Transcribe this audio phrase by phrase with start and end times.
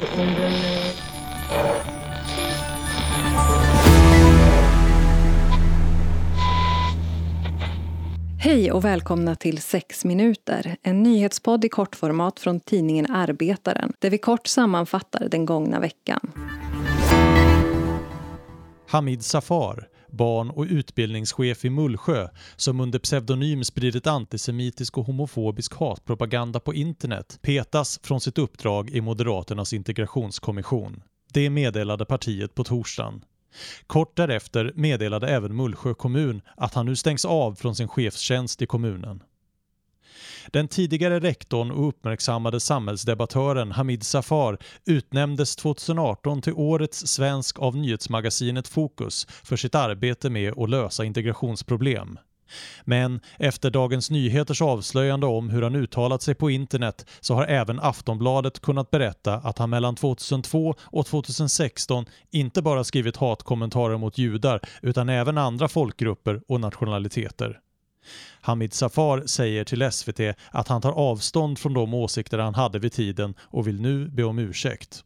[0.00, 0.08] Hej
[8.72, 14.46] och välkomna till 6 minuter, en nyhetspodd i kortformat från tidningen Arbetaren där vi kort
[14.46, 16.32] sammanfattar den gångna veckan.
[18.88, 26.60] Hamid Safar, barn och utbildningschef i Mullsjö, som under pseudonym spridit antisemitisk och homofobisk hatpropaganda
[26.60, 31.02] på internet, petas från sitt uppdrag i Moderaternas integrationskommission.
[31.32, 33.24] Det meddelade partiet på torsdagen.
[33.86, 38.66] Kort därefter meddelade även Mullsjö kommun att han nu stängs av från sin chefstjänst i
[38.66, 39.22] kommunen.
[40.46, 48.68] Den tidigare rektorn och uppmärksammade samhällsdebattören Hamid Safar utnämndes 2018 till Årets svensk av nyhetsmagasinet
[48.68, 52.18] Fokus för sitt arbete med att lösa integrationsproblem.
[52.84, 57.80] Men efter Dagens Nyheters avslöjande om hur han uttalat sig på internet så har även
[57.80, 64.60] Aftonbladet kunnat berätta att han mellan 2002 och 2016 inte bara skrivit hatkommentarer mot judar
[64.82, 67.60] utan även andra folkgrupper och nationaliteter.
[68.40, 70.20] Hamid Safar säger till SVT
[70.50, 74.24] att han tar avstånd från de åsikter han hade vid tiden och vill nu be
[74.24, 75.04] om ursäkt.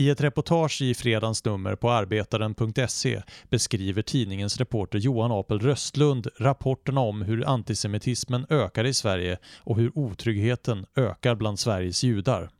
[0.00, 7.00] I ett reportage i fredagens nummer på Arbetaren.se beskriver tidningens reporter Johan Apel Röstlund rapporterna
[7.00, 12.50] om hur antisemitismen ökar i Sverige och hur otryggheten ökar bland Sveriges judar.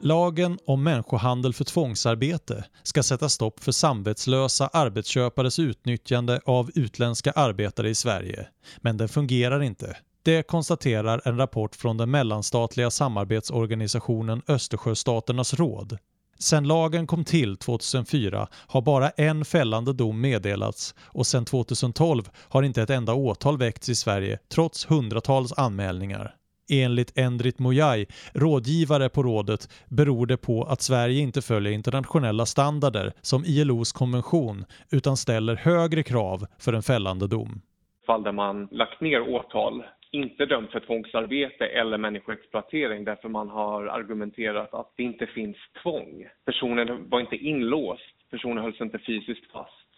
[0.00, 7.88] Lagen om människohandel för tvångsarbete ska sätta stopp för samvetslösa arbetsköpares utnyttjande av utländska arbetare
[7.88, 8.48] i Sverige.
[8.78, 9.96] Men den fungerar inte.
[10.22, 15.98] Det konstaterar en rapport från den mellanstatliga samarbetsorganisationen Östersjöstaternas råd.
[16.38, 22.62] Sedan lagen kom till 2004 har bara en fällande dom meddelats och sedan 2012 har
[22.62, 26.34] inte ett enda åtal väckts i Sverige trots hundratals anmälningar.
[26.68, 33.12] Enligt Endrit Mojai, rådgivare på rådet, beror det på att Sverige inte följer internationella standarder
[33.20, 37.60] som ILOs konvention utan ställer högre krav för en fällande dom.
[38.06, 43.86] Fall där man lagt ner åtal inte dömt för tvångsarbete eller människoexploatering därför man har
[43.86, 46.26] argumenterat att det inte finns tvång.
[46.44, 49.88] Personen var inte inlåst, personen hölls inte fysiskt fast.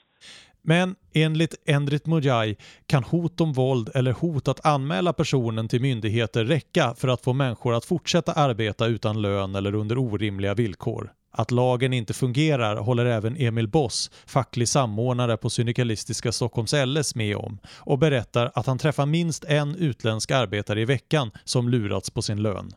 [0.62, 2.56] Men enligt Endrit Mujai
[2.86, 7.32] kan hot om våld eller hot att anmäla personen till myndigheter räcka för att få
[7.32, 11.12] människor att fortsätta arbeta utan lön eller under orimliga villkor.
[11.32, 17.36] Att lagen inte fungerar håller även Emil Boss, facklig samordnare på Syndikalistiska Stockholms LS med
[17.36, 22.22] om och berättar att han träffar minst en utländsk arbetare i veckan som lurats på
[22.22, 22.72] sin lön.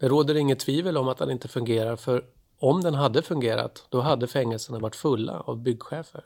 [0.00, 2.24] Det råder inget tvivel om att den inte fungerar för
[2.58, 6.24] om den hade fungerat då hade fängelserna varit fulla av byggchefer.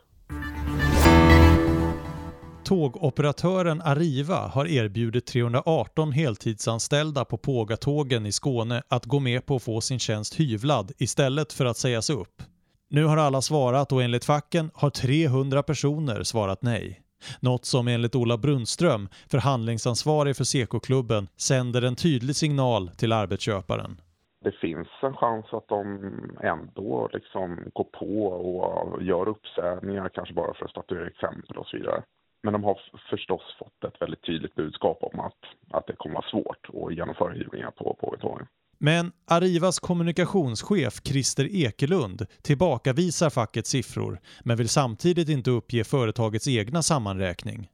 [2.64, 9.62] Tågoperatören Arriva har erbjudit 318 heltidsanställda på Pågatågen i Skåne att gå med på att
[9.62, 12.42] få sin tjänst hyvlad istället för att sägas upp.
[12.90, 17.00] Nu har alla svarat och enligt facken har 300 personer svarat nej.
[17.40, 24.00] Något som enligt Ola Brunström, förhandlingsansvarig för Seko-klubben, sänder en tydlig signal till arbetsköparen.
[24.44, 25.98] Det finns en chans att de
[26.42, 31.76] ändå liksom går på och gör uppsägningar, kanske bara för att statuera exempel och så
[31.76, 32.02] vidare.
[32.44, 35.38] Men de har förstås fått ett väldigt tydligt budskap om att,
[35.70, 38.46] att det kommer vara svårt att genomföra hyvlingar på pågatågen.
[38.78, 46.82] Men Arrivas kommunikationschef Christer Ekelund tillbakavisar fackets siffror men vill samtidigt inte uppge företagets egna
[46.82, 47.68] sammanräkning.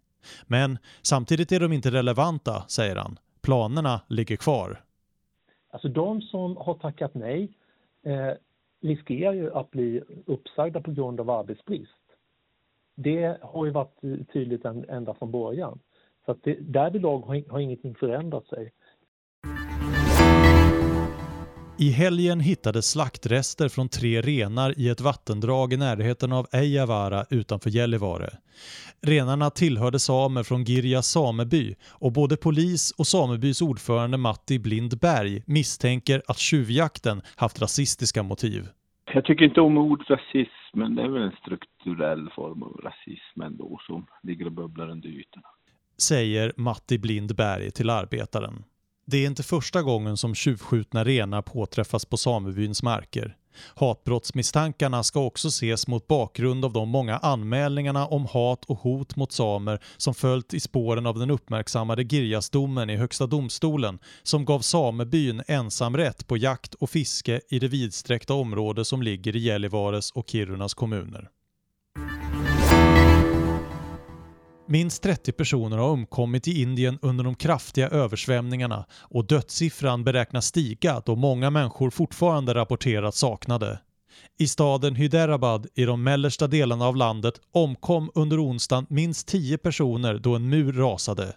[0.46, 3.18] Men samtidigt är de inte relevanta, säger han.
[3.42, 4.80] Planerna ligger kvar.
[5.72, 7.52] Alltså de som har tackat nej
[8.06, 8.32] eh,
[8.82, 11.99] riskerar ju att bli uppsagda på grund av arbetsbrist
[13.02, 14.00] det har ju varit
[14.32, 15.78] tydligt ända från början.
[16.26, 18.72] Så att det, därvidlag har, har ingenting förändrat sig.
[21.78, 27.70] I helgen hittades slaktrester från tre renar i ett vattendrag i närheten av Ejavara utanför
[27.70, 28.30] Gällivare.
[29.00, 36.22] Renarna tillhörde samer från Girja sameby och både polis och samebys ordförande Matti Blindberg misstänker
[36.26, 38.68] att tjuvjakten haft rasistiska motiv.
[39.14, 43.42] Jag tycker inte om ordet rasism, men det är väl en strukturell form av rasism
[43.42, 45.42] ändå som ligger och bubblar under ytan.
[46.02, 48.64] Säger Matti Blindberg till Arbetaren.
[49.10, 53.36] Det är inte första gången som tjuvskjutna renar påträffas på samebyns marker.
[53.74, 59.32] Hatbrottsmisstankarna ska också ses mot bakgrund av de många anmälningarna om hat och hot mot
[59.32, 65.42] samer som följt i spåren av den uppmärksammade Girjasdomen i Högsta domstolen som gav samebyn
[65.46, 70.74] ensamrätt på jakt och fiske i det vidsträckta område som ligger i Gällivares och Kirunas
[70.74, 71.28] kommuner.
[74.72, 81.02] Minst 30 personer har omkommit i Indien under de kraftiga översvämningarna och dödssiffran beräknas stiga
[81.06, 83.80] då många människor fortfarande rapporteras saknade.
[84.38, 90.18] I staden Hyderabad i de mellersta delarna av landet omkom under onsdagen minst 10 personer
[90.18, 91.32] då en mur rasade.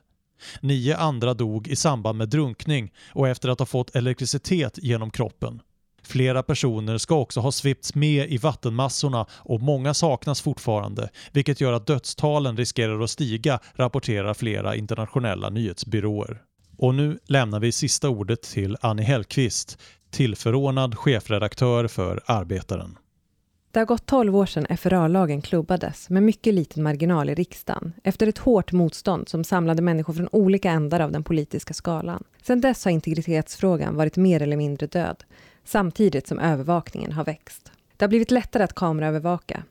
[0.62, 5.62] Nio andra dog i samband med drunkning och efter att ha fått elektricitet genom kroppen.
[6.04, 11.74] Flera personer ska också ha svepts med i vattenmassorna och många saknas fortfarande, vilket gör
[11.74, 16.42] att dödstalen riskerar att stiga, rapporterar flera internationella nyhetsbyråer.
[16.78, 19.78] Och nu lämnar vi sista ordet till Annie Hellqvist,
[20.12, 22.98] tillförordnad chefredaktör för Arbetaren.
[23.72, 28.28] Det har gått 12 år sedan FRA-lagen klubbades med mycket liten marginal i riksdagen efter
[28.28, 32.24] ett hårt motstånd som samlade människor från olika ändar av den politiska skalan.
[32.42, 35.24] Sedan dess har integritetsfrågan varit mer eller mindre död
[35.66, 37.72] samtidigt som övervakningen har växt.
[37.98, 39.64] Det har blivit lättare att kameraövervaka.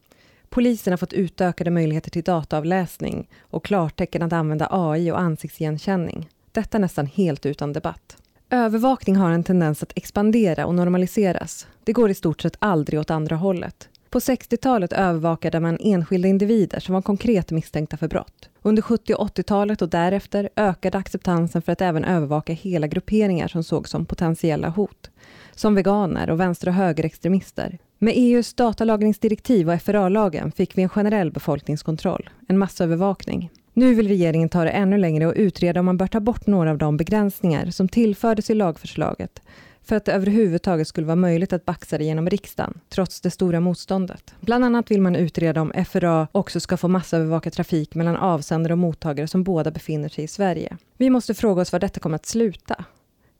[0.48, 6.28] Polisen har fått utökade möjligheter till dataavläsning och klartecken att använda AI och ansiktsigenkänning.
[6.52, 8.16] Detta nästan helt utan debatt.
[8.50, 11.66] Övervakning har en tendens att expandera och normaliseras.
[11.84, 13.88] Det går i stort sett aldrig åt andra hållet.
[14.10, 18.48] På 60-talet övervakade man enskilda individer som var konkret misstänkta för brott.
[18.62, 23.64] Under 70 och 80-talet och därefter ökade acceptansen för att även övervaka hela grupperingar som
[23.64, 25.10] sågs som potentiella hot.
[25.54, 27.78] Som veganer och vänster och högerextremister.
[27.98, 33.50] Med EUs datalagringsdirektiv och FRA-lagen fick vi en generell befolkningskontroll, en massövervakning.
[33.72, 36.70] Nu vill regeringen ta det ännu längre och utreda om man bör ta bort några
[36.70, 39.42] av de begränsningar som tillfördes i lagförslaget
[39.84, 43.61] för att det överhuvudtaget skulle vara möjligt att baxa det genom riksdagen, trots det stora
[43.61, 44.34] motståndet.
[44.40, 48.79] Bland annat vill man utreda om FRA också ska få massövervaka trafik mellan avsändare och
[48.79, 50.76] mottagare som båda befinner sig i Sverige.
[50.96, 52.84] Vi måste fråga oss var detta kommer att sluta.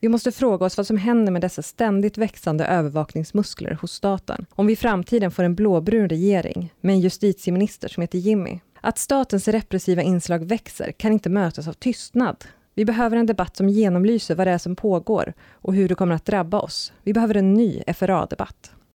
[0.01, 4.67] Vi måste fråga oss vad som händer med dessa ständigt växande övervakningsmuskler hos staten om
[4.67, 8.61] vi i framtiden får en blåbrun regering med en justitieminister som heter Jimmy.
[8.81, 12.45] Att statens repressiva inslag växer kan inte mötas av tystnad.
[12.75, 16.15] Vi behöver en debatt som genomlyser vad det är som pågår och hur det kommer
[16.15, 16.93] att drabba oss.
[17.03, 18.73] Vi behöver en ny FRA-debatt.